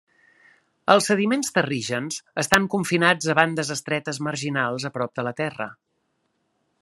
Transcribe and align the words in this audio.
Els 0.93 1.09
sediments 1.09 1.51
terrígens 1.57 2.17
estan 2.45 2.65
confinats 2.75 3.29
a 3.33 3.37
bandes 3.41 3.71
estretes 3.77 4.21
marginals 4.29 4.89
a 4.91 4.95
prop 4.99 5.17
de 5.21 5.27
la 5.29 5.35
terra. 5.43 5.69